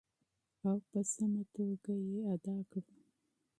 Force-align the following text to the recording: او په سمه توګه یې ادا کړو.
او 0.67 0.75
په 0.89 0.99
سمه 1.11 1.43
توګه 1.55 1.93
یې 2.07 2.17
ادا 2.33 2.57
کړو. 2.71 2.93